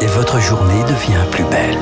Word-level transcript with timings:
et 0.00 0.06
votre 0.06 0.40
journée 0.40 0.82
devient 0.84 1.24
plus 1.30 1.44
belle. 1.44 1.76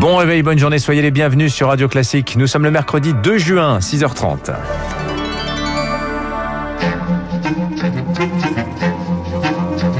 Bon 0.00 0.16
réveil, 0.16 0.42
bonne 0.42 0.58
journée, 0.58 0.78
soyez 0.78 1.02
les 1.02 1.10
bienvenus 1.10 1.52
sur 1.52 1.68
Radio 1.68 1.88
Classique. 1.88 2.36
Nous 2.36 2.46
sommes 2.46 2.64
le 2.64 2.70
mercredi 2.70 3.12
2 3.22 3.38
juin, 3.38 3.78
6h30. 3.80 4.52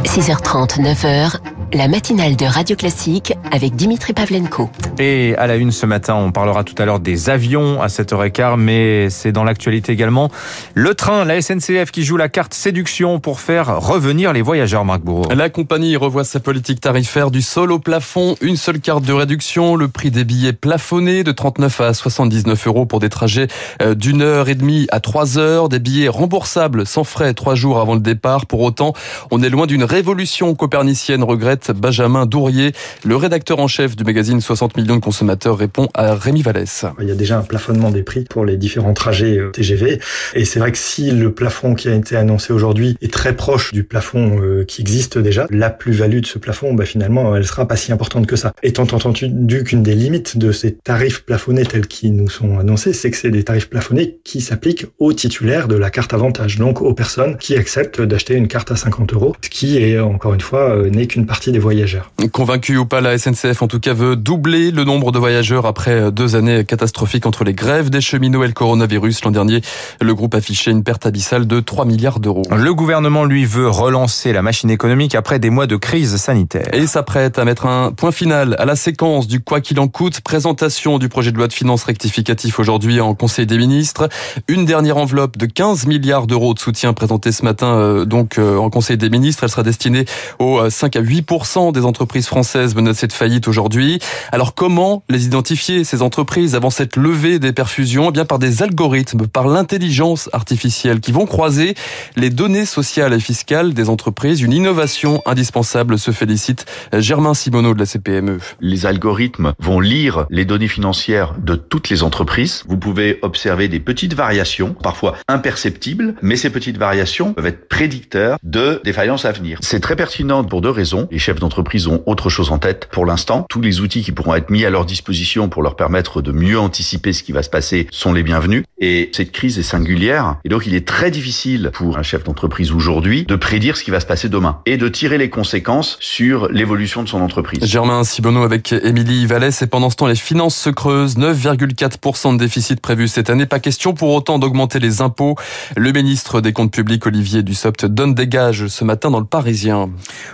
6h30, 0.04 0.80
9h, 0.80 1.36
la 1.72 1.88
matinale 1.88 2.36
de 2.36 2.46
Radio 2.46 2.76
Classique 2.76 3.34
avec 3.52 3.76
Dimitri 3.76 4.12
Pavlenko. 4.12 4.70
Et 5.02 5.34
à 5.38 5.46
la 5.46 5.56
une 5.56 5.72
ce 5.72 5.86
matin, 5.86 6.14
on 6.14 6.30
parlera 6.30 6.62
tout 6.62 6.74
à 6.76 6.84
l'heure 6.84 7.00
des 7.00 7.30
avions 7.30 7.80
à 7.80 7.86
7h15, 7.86 8.56
mais 8.58 9.08
c'est 9.08 9.32
dans 9.32 9.44
l'actualité 9.44 9.92
également. 9.92 10.30
Le 10.74 10.94
train, 10.94 11.24
la 11.24 11.40
SNCF 11.40 11.90
qui 11.90 12.04
joue 12.04 12.18
la 12.18 12.28
carte 12.28 12.52
séduction 12.52 13.18
pour 13.18 13.40
faire 13.40 13.80
revenir 13.80 14.34
les 14.34 14.42
voyageurs, 14.42 14.84
Marc 14.84 15.00
Bourreau. 15.00 15.32
La 15.34 15.48
compagnie 15.48 15.96
revoit 15.96 16.24
sa 16.24 16.38
politique 16.38 16.82
tarifaire 16.82 17.30
du 17.30 17.40
sol 17.40 17.72
au 17.72 17.78
plafond, 17.78 18.36
une 18.42 18.58
seule 18.58 18.78
carte 18.78 19.02
de 19.02 19.14
réduction, 19.14 19.74
le 19.74 19.88
prix 19.88 20.10
des 20.10 20.24
billets 20.24 20.52
plafonné 20.52 21.24
de 21.24 21.32
39 21.32 21.80
à 21.80 21.94
79 21.94 22.66
euros 22.66 22.84
pour 22.84 23.00
des 23.00 23.08
trajets 23.08 23.48
euh, 23.80 23.94
d'une 23.94 24.20
heure 24.20 24.50
et 24.50 24.54
demie 24.54 24.86
à 24.90 25.00
trois 25.00 25.38
heures, 25.38 25.70
des 25.70 25.78
billets 25.78 26.08
remboursables 26.08 26.84
sans 26.84 27.04
frais 27.04 27.32
trois 27.32 27.54
jours 27.54 27.80
avant 27.80 27.94
le 27.94 28.00
départ. 28.00 28.44
Pour 28.44 28.60
autant, 28.60 28.92
on 29.30 29.42
est 29.42 29.48
loin 29.48 29.66
d'une 29.66 29.84
révolution 29.84 30.54
copernicienne, 30.54 31.22
regrette 31.22 31.70
Benjamin 31.70 32.26
Dourier, 32.26 32.72
le 33.02 33.16
rédacteur 33.16 33.60
en 33.60 33.66
chef 33.66 33.96
du 33.96 34.04
magazine 34.04 34.42
60 34.42 34.76
millions 34.76 34.89
de 34.96 35.00
consommateurs, 35.00 35.58
répond 35.58 35.88
à 35.94 36.14
Rémi 36.14 36.42
Vallès. 36.42 36.84
Il 37.00 37.08
y 37.08 37.12
a 37.12 37.14
déjà 37.14 37.38
un 37.38 37.42
plafonnement 37.42 37.90
des 37.90 38.02
prix 38.02 38.24
pour 38.28 38.44
les 38.44 38.56
différents 38.56 38.94
trajets 38.94 39.38
euh, 39.38 39.50
TGV. 39.50 40.00
Et 40.34 40.44
c'est 40.44 40.58
vrai 40.58 40.72
que 40.72 40.78
si 40.78 41.10
le 41.10 41.32
plafond 41.32 41.74
qui 41.74 41.88
a 41.88 41.94
été 41.94 42.16
annoncé 42.16 42.52
aujourd'hui 42.52 42.96
est 43.00 43.12
très 43.12 43.34
proche 43.34 43.72
du 43.72 43.84
plafond 43.84 44.40
euh, 44.42 44.64
qui 44.64 44.80
existe 44.80 45.18
déjà, 45.18 45.46
la 45.50 45.70
plus-value 45.70 46.20
de 46.20 46.26
ce 46.26 46.38
plafond, 46.38 46.74
bah, 46.74 46.84
finalement, 46.84 47.36
elle 47.36 47.46
sera 47.46 47.66
pas 47.66 47.76
si 47.76 47.92
importante 47.92 48.26
que 48.26 48.36
ça. 48.36 48.52
Étant 48.62 48.82
entendu 48.82 49.64
qu'une 49.64 49.82
des 49.82 49.94
limites 49.94 50.38
de 50.38 50.52
ces 50.52 50.74
tarifs 50.74 51.24
plafonnés 51.24 51.64
tels 51.64 51.86
qu'ils 51.86 52.14
nous 52.14 52.30
sont 52.30 52.58
annoncés, 52.58 52.92
c'est 52.92 53.10
que 53.10 53.16
c'est 53.16 53.30
des 53.30 53.44
tarifs 53.44 53.68
plafonnés 53.68 54.18
qui 54.24 54.40
s'appliquent 54.40 54.86
aux 54.98 55.12
titulaires 55.12 55.68
de 55.68 55.76
la 55.76 55.90
carte 55.90 56.14
avantage, 56.14 56.58
donc 56.58 56.82
aux 56.82 56.94
personnes 56.94 57.36
qui 57.36 57.56
acceptent 57.56 58.00
d'acheter 58.00 58.34
une 58.34 58.48
carte 58.48 58.70
à 58.70 58.76
50 58.76 59.12
euros, 59.14 59.34
ce 59.42 59.50
qui 59.50 59.78
est, 59.78 59.98
encore 59.98 60.34
une 60.34 60.40
fois, 60.40 60.76
euh, 60.76 60.90
n'est 60.90 61.06
qu'une 61.06 61.26
partie 61.26 61.52
des 61.52 61.58
voyageurs. 61.58 62.12
Convaincu 62.32 62.76
ou 62.76 62.86
pas, 62.86 63.00
la 63.00 63.16
SNCF 63.18 63.62
en 63.62 63.68
tout 63.68 63.80
cas 63.80 63.94
veut 63.94 64.16
doubler 64.16 64.69
le 64.76 64.84
nombre 64.84 65.12
de 65.12 65.18
voyageurs 65.18 65.66
après 65.66 66.12
deux 66.12 66.36
années 66.36 66.64
catastrophiques 66.64 67.26
entre 67.26 67.44
les 67.44 67.54
grèves 67.54 67.90
des 67.90 68.00
cheminots 68.00 68.44
et 68.44 68.46
le 68.46 68.52
coronavirus. 68.52 69.24
L'an 69.24 69.30
dernier, 69.30 69.62
le 70.00 70.14
groupe 70.14 70.34
affichait 70.34 70.70
une 70.70 70.82
perte 70.82 71.06
abyssale 71.06 71.46
de 71.46 71.60
3 71.60 71.84
milliards 71.84 72.20
d'euros. 72.20 72.42
Le 72.54 72.74
gouvernement, 72.74 73.24
lui, 73.24 73.44
veut 73.44 73.68
relancer 73.68 74.32
la 74.32 74.42
machine 74.42 74.70
économique 74.70 75.14
après 75.14 75.38
des 75.38 75.50
mois 75.50 75.66
de 75.66 75.76
crise 75.76 76.16
sanitaire. 76.16 76.68
Et 76.72 76.86
s'apprête 76.86 77.38
à 77.38 77.44
mettre 77.44 77.66
un 77.66 77.92
point 77.92 78.12
final 78.12 78.56
à 78.58 78.64
la 78.64 78.76
séquence 78.76 79.26
du 79.26 79.40
quoi 79.40 79.60
qu'il 79.60 79.78
en 79.80 79.88
coûte. 79.88 80.20
Présentation 80.20 80.98
du 80.98 81.08
projet 81.08 81.32
de 81.32 81.36
loi 81.36 81.46
de 81.46 81.52
finances 81.52 81.84
rectificatif 81.84 82.58
aujourd'hui 82.58 83.00
en 83.00 83.14
Conseil 83.14 83.46
des 83.46 83.58
ministres. 83.58 84.08
Une 84.48 84.64
dernière 84.64 84.96
enveloppe 84.96 85.38
de 85.38 85.46
15 85.46 85.86
milliards 85.86 86.26
d'euros 86.26 86.54
de 86.54 86.58
soutien 86.58 86.92
présentée 86.92 87.32
ce 87.32 87.44
matin 87.44 87.66
euh, 87.66 88.04
donc 88.04 88.38
euh, 88.38 88.56
en 88.56 88.70
Conseil 88.70 88.96
des 88.96 89.08
ministres. 89.10 89.44
Elle 89.44 89.50
sera 89.50 89.62
destinée 89.62 90.04
aux 90.38 90.68
5 90.68 90.96
à 90.96 91.00
8 91.00 91.26
des 91.72 91.84
entreprises 91.84 92.26
françaises 92.26 92.74
menacées 92.74 93.06
de 93.06 93.12
faillite 93.12 93.48
aujourd'hui. 93.48 93.98
Alors 94.32 94.54
comment 94.60 95.04
les 95.08 95.24
identifier, 95.24 95.84
ces 95.84 96.02
entreprises, 96.02 96.54
avant 96.54 96.68
cette 96.68 96.96
levée 96.96 97.38
des 97.38 97.54
perfusions? 97.54 98.10
Eh 98.10 98.12
bien 98.12 98.26
par 98.26 98.38
des 98.38 98.62
algorithmes, 98.62 99.26
par 99.26 99.48
l'intelligence 99.48 100.28
artificielle 100.34 101.00
qui 101.00 101.12
vont 101.12 101.24
croiser 101.24 101.74
les 102.14 102.28
données 102.28 102.66
sociales 102.66 103.14
et 103.14 103.20
fiscales 103.20 103.72
des 103.72 103.88
entreprises. 103.88 104.42
Une 104.42 104.52
innovation 104.52 105.22
indispensable, 105.24 105.98
se 105.98 106.10
félicite 106.10 106.66
Germain 106.92 107.32
Simoneau 107.32 107.72
de 107.72 107.78
la 107.78 107.86
CPME. 107.86 108.36
Les 108.60 108.84
algorithmes 108.84 109.54
vont 109.58 109.80
lire 109.80 110.26
les 110.28 110.44
données 110.44 110.68
financières 110.68 111.36
de 111.38 111.54
toutes 111.54 111.88
les 111.88 112.02
entreprises. 112.02 112.64
Vous 112.68 112.76
pouvez 112.76 113.18
observer 113.22 113.66
des 113.68 113.80
petites 113.80 114.12
variations, 114.12 114.74
parfois 114.74 115.16
imperceptibles, 115.26 116.16
mais 116.20 116.36
ces 116.36 116.50
petites 116.50 116.76
variations 116.76 117.32
peuvent 117.32 117.46
être 117.46 117.66
prédicteurs 117.66 118.36
de 118.42 118.82
défaillances 118.84 119.24
à 119.24 119.32
venir. 119.32 119.58
C'est 119.62 119.80
très 119.80 119.96
pertinent 119.96 120.44
pour 120.44 120.60
deux 120.60 120.68
raisons. 120.68 121.08
Les 121.10 121.18
chefs 121.18 121.40
d'entreprise 121.40 121.86
ont 121.86 122.02
autre 122.04 122.28
chose 122.28 122.50
en 122.50 122.58
tête 122.58 122.90
pour 122.92 123.06
l'instant. 123.06 123.46
Tous 123.48 123.62
les 123.62 123.80
outils 123.80 124.02
qui 124.02 124.12
pourront 124.12 124.34
être 124.34 124.49
mis 124.50 124.64
à 124.64 124.70
leur 124.70 124.84
disposition 124.84 125.48
pour 125.48 125.62
leur 125.62 125.76
permettre 125.76 126.22
de 126.22 126.32
mieux 126.32 126.58
anticiper 126.58 127.12
ce 127.12 127.22
qui 127.22 127.32
va 127.32 127.42
se 127.42 127.50
passer 127.50 127.86
sont 127.90 128.12
les 128.12 128.22
bienvenus. 128.22 128.64
Et 128.78 129.10
cette 129.12 129.32
crise 129.32 129.58
est 129.58 129.62
singulière. 129.62 130.36
Et 130.44 130.48
donc, 130.48 130.66
il 130.66 130.74
est 130.74 130.86
très 130.86 131.10
difficile 131.10 131.70
pour 131.72 131.98
un 131.98 132.02
chef 132.02 132.24
d'entreprise 132.24 132.72
aujourd'hui 132.72 133.24
de 133.24 133.36
prédire 133.36 133.76
ce 133.76 133.84
qui 133.84 133.90
va 133.90 134.00
se 134.00 134.06
passer 134.06 134.28
demain 134.28 134.60
et 134.66 134.76
de 134.76 134.88
tirer 134.88 135.18
les 135.18 135.30
conséquences 135.30 135.98
sur 136.00 136.48
l'évolution 136.48 137.02
de 137.02 137.08
son 137.08 137.20
entreprise. 137.20 137.64
Germain 137.64 138.04
Sibonneau 138.04 138.42
avec 138.42 138.72
Émilie 138.72 139.26
Vallès. 139.26 139.60
Et 139.62 139.66
pendant 139.66 139.90
ce 139.90 139.96
temps, 139.96 140.06
les 140.06 140.14
finances 140.14 140.56
se 140.56 140.70
creusent. 140.70 141.16
9,4% 141.16 142.32
de 142.32 142.38
déficit 142.38 142.80
prévu 142.80 143.06
cette 143.06 143.30
année. 143.30 143.46
Pas 143.46 143.60
question 143.60 143.92
pour 143.92 144.12
autant 144.14 144.38
d'augmenter 144.38 144.78
les 144.78 145.02
impôts. 145.02 145.36
Le 145.76 145.92
ministre 145.92 146.40
des 146.40 146.52
Comptes 146.52 146.72
publics, 146.72 147.06
Olivier 147.06 147.42
Dussopt, 147.42 147.84
donne 147.84 148.14
des 148.14 148.26
gages 148.26 148.66
ce 148.66 148.84
matin 148.84 149.10
dans 149.10 149.20
le 149.20 149.26
Parisien. 149.26 149.90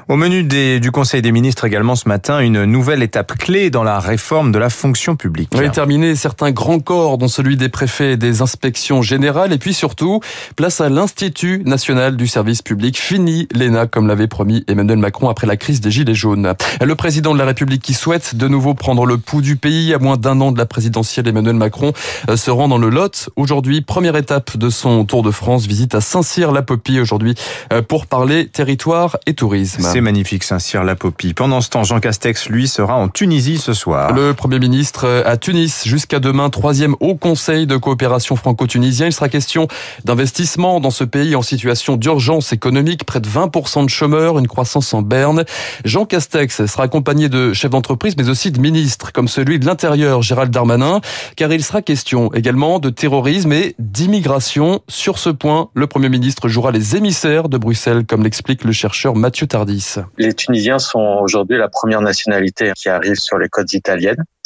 Au 0.08 0.16
menu 0.16 0.44
des, 0.44 0.80
du 0.80 0.90
Conseil 0.92 1.22
des 1.22 1.32
ministres 1.32 1.64
également 1.64 1.96
ce 1.96 2.08
matin, 2.08 2.40
une 2.40 2.64
nouvelle 2.64 3.02
étape 3.02 3.36
clé 3.36 3.70
dans 3.70 3.82
la 3.82 3.98
réforme 4.06 4.52
de 4.52 4.58
la 4.58 4.70
fonction 4.70 5.16
publique. 5.16 5.50
Oui, 5.54 5.70
terminé 5.70 6.14
certains 6.14 6.52
grands 6.52 6.80
corps, 6.80 7.18
dont 7.18 7.28
celui 7.28 7.56
des 7.56 7.68
préfets 7.68 8.12
et 8.12 8.16
des 8.16 8.40
inspections 8.40 9.02
générales. 9.02 9.52
Et 9.52 9.58
puis 9.58 9.74
surtout, 9.74 10.20
place 10.56 10.80
à 10.80 10.88
l'Institut 10.88 11.62
national 11.66 12.16
du 12.16 12.26
service 12.26 12.62
public. 12.62 12.98
Fini 12.98 13.48
l'ENA, 13.52 13.86
comme 13.86 14.06
l'avait 14.06 14.28
promis 14.28 14.64
Emmanuel 14.68 14.98
Macron 14.98 15.28
après 15.28 15.46
la 15.46 15.56
crise 15.56 15.80
des 15.80 15.90
Gilets 15.90 16.14
jaunes. 16.14 16.54
Le 16.80 16.94
président 16.94 17.34
de 17.34 17.38
la 17.38 17.44
République 17.44 17.82
qui 17.82 17.94
souhaite 17.94 18.34
de 18.36 18.48
nouveau 18.48 18.74
prendre 18.74 19.04
le 19.06 19.18
pouls 19.18 19.42
du 19.42 19.56
pays 19.56 19.92
à 19.92 19.98
moins 19.98 20.16
d'un 20.16 20.40
an 20.40 20.52
de 20.52 20.58
la 20.58 20.66
présidentielle, 20.66 21.28
Emmanuel 21.28 21.56
Macron 21.56 21.92
euh, 22.30 22.36
se 22.36 22.50
rend 22.50 22.68
dans 22.68 22.78
le 22.78 22.88
Lot. 22.88 23.30
Aujourd'hui, 23.36 23.80
première 23.80 24.16
étape 24.16 24.56
de 24.56 24.70
son 24.70 25.04
Tour 25.04 25.22
de 25.22 25.30
France, 25.30 25.66
visite 25.66 25.94
à 25.94 26.00
Saint-Cyr-la-Popie 26.00 27.00
aujourd'hui 27.00 27.34
euh, 27.72 27.82
pour 27.82 28.06
parler 28.06 28.46
territoire 28.46 29.16
et 29.26 29.34
tourisme. 29.34 29.82
C'est 29.82 30.00
magnifique, 30.00 30.44
Saint-Cyr-la-Popie. 30.44 31.34
Pendant 31.34 31.60
ce 31.60 31.70
temps, 31.70 31.84
Jean 31.84 32.00
Castex, 32.00 32.48
lui, 32.48 32.68
sera 32.68 32.94
en 32.94 33.08
Tunisie 33.08 33.58
ce 33.58 33.72
soir. 33.72 33.95
Le 34.14 34.32
Premier 34.32 34.58
ministre 34.58 35.22
à 35.24 35.36
Tunis 35.36 35.84
jusqu'à 35.86 36.20
demain, 36.20 36.50
troisième 36.50 36.94
Haut 37.00 37.16
Conseil 37.16 37.66
de 37.66 37.76
coopération 37.76 38.36
franco-tunisien. 38.36 39.06
Il 39.06 39.12
sera 39.12 39.28
question 39.28 39.68
d'investissement 40.04 40.80
dans 40.80 40.90
ce 40.90 41.04
pays 41.04 41.34
en 41.34 41.42
situation 41.42 41.96
d'urgence 41.96 42.52
économique, 42.52 43.04
près 43.04 43.20
de 43.20 43.28
20% 43.28 43.84
de 43.84 43.90
chômeurs, 43.90 44.38
une 44.38 44.48
croissance 44.48 44.92
en 44.92 45.02
berne. 45.02 45.44
Jean 45.84 46.04
Castex 46.04 46.66
sera 46.66 46.84
accompagné 46.84 47.28
de 47.28 47.52
chefs 47.52 47.70
d'entreprise, 47.70 48.16
mais 48.16 48.28
aussi 48.28 48.50
de 48.50 48.60
ministres, 48.60 49.12
comme 49.12 49.28
celui 49.28 49.58
de 49.58 49.66
l'Intérieur, 49.66 50.22
Gérald 50.22 50.52
Darmanin, 50.52 51.00
car 51.36 51.50
il 51.52 51.64
sera 51.64 51.80
question 51.80 52.32
également 52.34 52.78
de 52.78 52.90
terrorisme 52.90 53.52
et 53.52 53.74
d'immigration. 53.78 54.80
Sur 54.88 55.18
ce 55.18 55.30
point, 55.30 55.70
le 55.74 55.86
Premier 55.86 56.08
ministre 56.08 56.48
jouera 56.48 56.70
les 56.70 56.96
émissaires 56.96 57.48
de 57.48 57.56
Bruxelles, 57.56 58.04
comme 58.06 58.22
l'explique 58.22 58.64
le 58.64 58.72
chercheur 58.72 59.16
Mathieu 59.16 59.46
Tardis. 59.46 59.96
Les 60.18 60.34
Tunisiens 60.34 60.78
sont 60.78 61.18
aujourd'hui 61.22 61.56
la 61.56 61.68
première 61.68 62.02
nationalité 62.02 62.72
qui 62.76 62.88
arrive 62.88 63.16
sur 63.16 63.38
les 63.38 63.48
côtes 63.48 63.72
italiennes. 63.72 63.85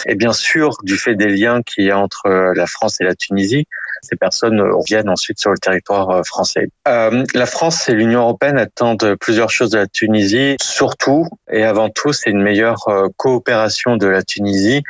Et 0.06 0.14
bien 0.14 0.32
sûr, 0.32 0.76
du 0.82 0.96
fait 0.96 1.14
des 1.14 1.28
liens 1.28 1.62
qu'il 1.62 1.84
y 1.84 1.90
a 1.90 1.98
entre 1.98 2.28
la 2.28 2.66
France 2.66 3.00
et 3.00 3.04
la 3.04 3.14
Tunisie, 3.14 3.66
ces 4.02 4.16
personnes 4.16 4.60
reviennent 4.60 5.08
ensuite 5.08 5.38
sur 5.40 5.50
le 5.50 5.58
territoire 5.58 6.24
français. 6.24 6.68
Euh, 6.88 7.24
la 7.34 7.46
France 7.46 7.88
et 7.88 7.92
l'Union 7.92 8.20
européenne 8.20 8.58
attendent 8.58 9.16
plusieurs 9.20 9.50
choses 9.50 9.70
de 9.70 9.78
la 9.78 9.86
Tunisie. 9.86 10.56
Surtout 10.60 11.26
et 11.52 11.64
avant 11.64 11.88
tout, 11.90 12.12
c'est 12.12 12.30
une 12.30 12.42
meilleure 12.42 12.86
coopération 13.16 13.96
de 13.96 14.06
la 14.06 14.22
Tunisie 14.22 14.82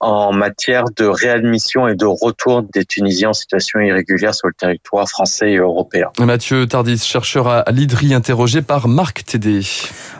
en 0.00 0.32
matière 0.32 0.84
de 0.96 1.04
réadmission 1.04 1.88
et 1.88 1.94
de 1.94 2.06
retour 2.06 2.62
des 2.62 2.84
Tunisiens 2.84 3.30
en 3.30 3.32
situation 3.32 3.80
irrégulière 3.80 4.34
sur 4.34 4.48
le 4.48 4.54
territoire 4.54 5.08
français 5.08 5.52
et 5.52 5.56
européen. 5.56 6.08
Mathieu 6.18 6.66
Tardis, 6.66 6.98
chercheur 6.98 7.48
à 7.48 7.64
l'IDRI, 7.70 8.14
interrogé 8.14 8.62
par 8.62 8.88
Marc 8.88 9.24
Tédé. 9.24 9.60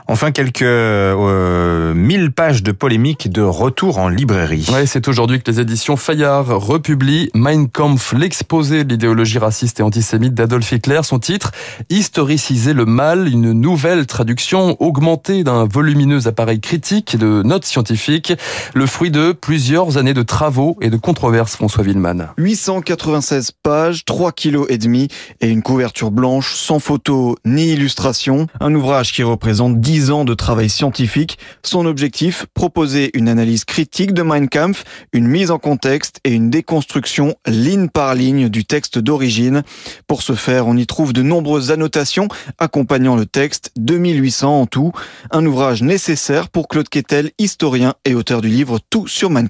Enfin, 0.06 0.31
quelques 0.31 0.62
euh, 0.62 1.93
1000 1.95 2.33
pages 2.33 2.62
de 2.62 2.73
polémique 2.73 3.31
de 3.31 3.43
retour 3.43 3.99
en 3.99 4.09
librairie. 4.09 4.67
Ouais, 4.73 4.87
c'est 4.87 5.06
aujourd'hui 5.06 5.41
que 5.41 5.50
les 5.50 5.61
éditions 5.61 5.97
Fayard 5.97 6.47
republient 6.47 7.29
Mein 7.35 7.69
Kampf, 7.69 8.15
l'exposé 8.15 8.38
de 8.43 8.88
l'idéologie 8.88 9.38
raciste 9.38 9.81
et 9.81 9.82
antisémite 9.82 10.35
d'Adolf 10.35 10.73
Hitler. 10.73 11.00
Son 11.02 11.19
titre, 11.19 11.52
Historiciser 11.90 12.73
le 12.73 12.85
mal, 12.85 13.29
une 13.29 13.52
nouvelle 13.52 14.06
traduction 14.06 14.76
augmentée 14.81 15.44
d'un 15.44 15.64
volumineux 15.64 16.26
appareil 16.26 16.61
critique 16.61 17.14
et 17.14 17.19
de 17.19 17.43
notes 17.44 17.64
scientifiques, 17.64 18.32
le 18.75 18.87
fruit 18.87 19.11
de 19.11 19.32
plusieurs 19.32 19.96
années 19.96 20.14
de 20.14 20.23
travaux 20.23 20.76
et 20.81 20.90
de 20.90 20.96
controverses, 20.96 21.56
François 21.56 21.85
Villeman. 21.85 22.29
896 22.38 23.52
pages, 23.62 24.05
3 24.05 24.32
kilos 24.32 24.67
et 24.69 24.79
demi 24.79 25.08
et 25.40 25.49
une 25.49 25.62
couverture 25.62 26.11
blanche 26.11 26.55
sans 26.55 26.79
photo 26.79 27.37
ni 27.44 27.73
illustration. 27.73 28.46
Un 28.61 28.75
ouvrage 28.75 29.12
qui 29.12 29.23
représente 29.23 29.81
10 29.81 30.11
ans 30.11 30.25
de 30.25 30.35
travail 30.35 30.69
scientifique. 30.69 31.38
Son 31.62 31.87
objectif, 31.87 32.46
proposer 32.55 33.11
une 33.14 33.29
analyse 33.29 33.64
critique 33.64 34.12
de 34.12 34.23
Mein 34.23 34.49
Kampf, 34.49 34.85
une 35.12 35.26
mise 35.26 35.50
en 35.50 35.58
contexte 35.58 36.20
et 36.25 36.32
une 36.32 36.50
déconstruction 36.50 37.35
ligne 37.46 37.88
par 37.88 38.14
ligne 38.14 38.28
du 38.29 38.65
texte 38.67 38.99
d'origine. 38.99 39.63
Pour 40.07 40.23
ce 40.23 40.35
faire, 40.35 40.67
on 40.67 40.77
y 40.77 40.87
trouve 40.87 41.13
de 41.13 41.23
nombreuses 41.23 41.71
annotations 41.71 42.29
accompagnant 42.59 43.17
le 43.17 43.25
texte, 43.25 43.73
2800 43.77 44.61
en 44.61 44.67
tout. 44.67 44.93
Un 45.31 45.47
ouvrage 45.47 45.83
nécessaire 45.83 46.51
pour 46.51 46.69
Claude 46.69 46.89
Quetel, 46.89 47.31
historien 47.39 47.95
et 48.05 48.15
auteur 48.15 48.43
du 48.43 48.49
livre 48.49 48.79
Tout 48.91 49.09
sur 49.09 49.31
Mein. 49.31 49.49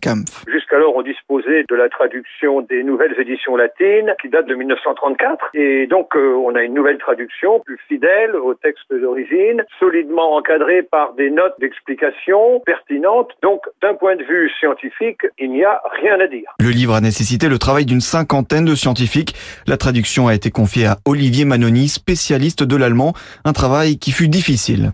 Disposait 1.29 1.65
de 1.69 1.75
la 1.75 1.91
traduction 1.91 2.63
des 2.63 2.83
nouvelles 2.83 3.15
éditions 3.21 3.55
latines 3.55 4.15
qui 4.23 4.31
datent 4.31 4.47
de 4.47 4.55
1934. 4.55 5.51
Et 5.53 5.87
donc, 5.87 6.17
euh, 6.17 6.33
on 6.33 6.55
a 6.55 6.63
une 6.63 6.73
nouvelle 6.73 6.97
traduction 6.97 7.61
plus 7.61 7.79
fidèle 7.87 8.35
au 8.35 8.55
texte 8.55 8.91
d'origine, 8.91 9.63
solidement 9.79 10.37
encadrée 10.37 10.83
par 10.83 11.13
des 11.15 11.29
notes 11.29 11.53
d'explication 11.61 12.61
pertinentes. 12.61 13.33
Donc, 13.43 13.61
d'un 13.83 13.93
point 13.93 14.17
de 14.17 14.25
vue 14.25 14.51
scientifique, 14.59 15.21
il 15.39 15.51
n'y 15.51 15.65
a 15.65 15.83
rien 16.01 16.19
à 16.19 16.29
dire. 16.29 16.49
Le 16.61 16.71
livre 16.71 16.95
a 16.95 17.03
nécessité 17.03 17.51
le 17.51 17.59
travail 17.59 17.85
d'une 17.85 18.01
cinquantaine 18.01 18.65
de 18.65 18.75
scientifiques. 18.75 19.35
La 19.67 19.77
traduction 19.77 20.29
a 20.29 20.35
été 20.35 20.51
confiée 20.51 20.87
à 20.87 20.97
Olivier 21.07 21.45
Manoni, 21.45 21.89
spécialiste 21.89 22.63
de 22.63 22.77
l'allemand, 22.77 23.13
un 23.45 23.53
travail 23.53 23.99
qui 23.99 24.13
fut 24.13 24.29
difficile 24.29 24.93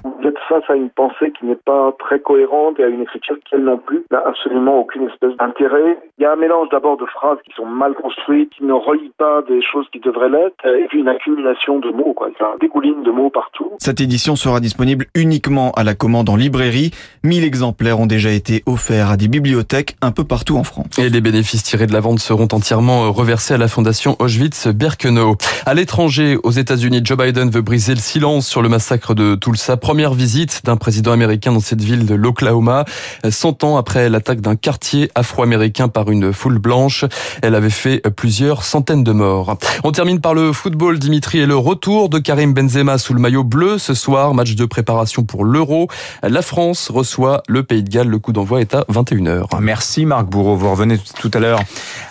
face 0.49 0.69
à 0.69 0.75
une 0.75 0.91
pensée 0.91 1.33
qui 1.33 1.47
n'est 1.47 1.57
pas 1.57 1.93
très 1.99 2.21
cohérente 2.21 2.79
et 2.79 2.85
à 2.85 2.89
une 2.89 3.03
écriture 3.03 3.37
qui, 3.45 3.55
elle 3.55 3.65
non 3.65 3.79
plus, 3.79 4.05
n'a 4.11 4.23
absolument 4.25 4.81
aucune 4.81 5.09
espèce 5.09 5.37
d'intérêt. 5.37 5.99
Il 6.17 6.23
y 6.23 6.27
a 6.27 6.33
un 6.33 6.37
mélange 6.37 6.69
d'abord 6.71 6.97
de 6.97 7.07
phrases 7.07 7.39
qui 7.45 7.53
sont 7.57 7.67
mal 7.67 7.93
construites, 7.95 8.49
qui 8.57 8.63
ne 8.63 8.73
relient 8.73 9.13
pas 9.19 9.43
des 9.49 9.61
choses 9.61 9.85
qui 9.93 9.99
devraient 9.99 10.29
l'être, 10.29 10.65
et 10.65 10.87
puis 10.89 11.01
une 11.01 11.09
accumulation 11.09 11.81
de 11.81 11.91
mots, 11.91 12.15
quoi. 12.15 12.29
un 12.29 12.57
dégouline 12.61 13.03
de 13.03 13.11
mots 13.11 13.31
partout. 13.31 13.73
Cette 13.79 14.01
édition 14.01 14.37
sera 14.37 14.61
disponible 14.61 15.07
uniquement 15.17 15.73
à 15.73 15.83
la 15.83 15.95
commande 15.95 16.29
en 16.29 16.37
librairie. 16.37 16.93
1000 17.25 17.43
exemplaires 17.43 17.99
ont 17.99 18.07
déjà 18.07 18.31
été 18.31 18.63
offerts 18.67 19.11
à 19.11 19.17
des 19.17 19.27
bibliothèques 19.27 19.97
un 20.03 20.13
peu 20.13 20.23
partout 20.23 20.57
en 20.57 20.63
France. 20.63 20.97
Et 20.99 21.09
les 21.09 21.21
bénéfices 21.21 21.65
tirés 21.65 21.89
de 21.89 21.93
la 21.93 21.99
vente 21.99 22.21
seront 22.21 22.47
entièrement 22.53 23.11
reversés 23.11 23.55
à 23.55 23.59
la 23.59 23.67
fondation 23.67 24.15
Auschwitz-Birkenau. 24.21 25.37
À 25.67 25.75
l'étranger, 25.75 26.39
aux 26.45 26.53
États-Unis, 26.53 27.01
Joe 27.03 27.19
Biden 27.19 27.51
veut 27.51 27.63
briser 27.63 27.93
le 27.93 28.01
silence 28.01 28.47
sur 28.47 28.63
le 28.63 28.69
massacre 28.69 29.15
de 29.15 29.35
Tulsa. 29.35 29.77
Première 29.77 30.15
visite 30.15 30.63
d'un 30.65 30.77
président 30.77 31.11
américain 31.11 31.51
dans 31.51 31.59
cette 31.59 31.83
ville 31.83 32.07
de 32.07 32.15
l'Oklahoma. 32.15 32.85
100 33.29 33.65
ans 33.65 33.77
après 33.79 34.09
l'attaque 34.09 34.41
d'un 34.41 34.55
quartier 34.55 35.11
afro-américain 35.17 35.89
une 36.11 36.33
foule 36.33 36.59
blanche, 36.59 37.05
elle 37.43 37.55
avait 37.55 37.71
fait 37.71 38.01
plusieurs 38.11 38.65
centaines 38.65 39.05
de 39.05 39.13
morts. 39.13 39.57
On 39.85 39.93
termine 39.93 40.21
par 40.21 40.35
le 40.35 40.53
football, 40.53 40.99
Dimitri, 40.99 41.39
et 41.39 41.47
le 41.47 41.57
retour 41.57 42.09
de 42.09 42.19
Karim 42.19 42.55
Benzema 42.55 42.99
sous 42.99 43.15
le 43.15 43.21
maillot 43.21 43.45
bleu 43.45 43.79
ce 43.79 43.95
soir, 43.95 44.35
match 44.35 44.55
de 44.55 44.65
préparation 44.65 45.25
pour 45.25 45.45
l'Euro. 45.45 45.89
La 46.23 46.43
France 46.43 46.91
reçoit 46.91 47.43
le 47.49 47.63
Pays 47.63 47.83
de 47.83 47.91
Galles. 47.91 48.09
Le 48.09 48.19
coup 48.19 48.33
d'envoi 48.33 48.61
est 48.61 48.75
à 48.75 48.85
21h. 48.91 49.61
Merci 49.61 50.07
Marc 50.07 50.27
Bourreau. 50.27 50.57
Vous 50.57 50.71
revenez 50.71 50.99
tout 50.99 51.31
à 51.35 51.39
l'heure 51.39 51.61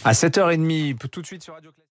à 0.03 0.13
7h30. 0.13 0.97
Tout 1.11 1.21
de 1.21 1.25
suite 1.25 1.43
sur 1.43 1.53
Radio 1.53 1.73